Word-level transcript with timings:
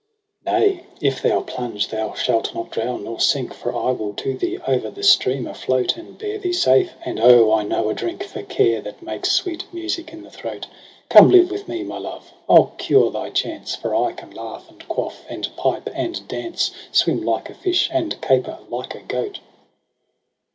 AUGUST 0.47 0.67
139 0.97 0.97
18' 0.97 0.97
Nay, 1.03 1.07
if 1.07 1.21
thou 1.21 1.41
plunge 1.41 1.87
thou 1.89 2.13
shalt 2.15 2.55
not 2.55 2.71
drown 2.71 3.03
nor 3.03 3.19
sink, 3.19 3.53
For 3.53 3.71
I 3.75 3.91
will 3.91 4.15
to 4.15 4.35
thee 4.35 4.57
o'er 4.67 4.89
the 4.89 5.03
stream 5.03 5.45
afloat, 5.45 5.95
And 5.95 6.17
bear 6.17 6.39
thee 6.39 6.53
safe; 6.53 6.93
and 7.05 7.19
O 7.19 7.51
I 7.53 7.61
know 7.61 7.87
a 7.87 7.93
drink 7.93 8.23
For 8.23 8.41
care, 8.41 8.81
that 8.81 9.03
makes 9.03 9.29
sweet 9.31 9.63
music 9.71 10.11
in 10.11 10.23
the 10.23 10.31
throat. 10.31 10.65
Come 11.09 11.29
live 11.29 11.51
with 11.51 11.67
me, 11.67 11.83
my 11.83 11.99
love; 11.99 12.33
I'll 12.49 12.73
cure 12.79 13.11
thy 13.11 13.29
chance: 13.29 13.75
For 13.75 13.93
I 13.93 14.13
can 14.13 14.31
laugh 14.31 14.67
and 14.71 14.79
quafl^ 14.89 15.21
and 15.29 15.47
pipe 15.55 15.87
and 15.93 16.27
dance. 16.27 16.71
Swim 16.91 17.21
like 17.21 17.51
a 17.51 17.53
fish, 17.53 17.87
and 17.93 18.19
caper 18.21 18.57
like 18.71 18.95
a 18.95 19.01
goat.' 19.01 19.39